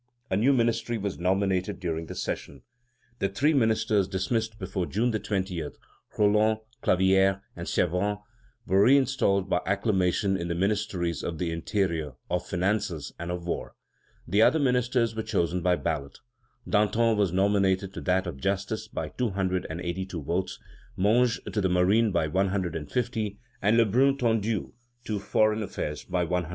A 0.31 0.35
new 0.35 0.51
ministry 0.51 0.97
was 0.97 1.19
nominated 1.19 1.79
during 1.79 2.07
the 2.07 2.15
session. 2.15 2.63
The 3.19 3.29
three 3.29 3.53
ministers 3.53 4.07
dismissed 4.07 4.57
before 4.57 4.87
June 4.87 5.11
20 5.11 5.61
Roland, 6.17 6.57
Clavière, 6.81 7.41
and 7.55 7.67
Servan 7.67 8.17
were 8.65 8.81
reinstalled 8.81 9.47
by 9.47 9.61
acclamation 9.67 10.37
in 10.37 10.47
the 10.47 10.55
ministries 10.55 11.21
of 11.21 11.37
the 11.37 11.51
Interior, 11.51 12.13
of 12.31 12.47
Finances, 12.47 13.13
and 13.19 13.29
of 13.29 13.45
War. 13.45 13.75
The 14.27 14.41
other 14.41 14.57
ministers 14.57 15.15
were 15.15 15.21
chosen 15.21 15.61
by 15.61 15.75
ballot: 15.75 16.17
Danton 16.67 17.15
was 17.15 17.31
nominated 17.31 17.93
to 17.93 18.01
that 18.01 18.25
of 18.25 18.41
Justice 18.41 18.87
by 18.87 19.09
282 19.09 20.19
votes, 20.23 20.57
Monge 20.97 21.39
to 21.43 21.61
the 21.61 21.69
Marine 21.69 22.11
by 22.11 22.25
150, 22.25 23.37
and 23.61 23.77
Lebrun 23.77 24.17
Tondu 24.17 24.73
to 25.05 25.19
Foreign 25.19 25.61
Affairs 25.61 26.03
by 26.05 26.23
100. 26.23 26.49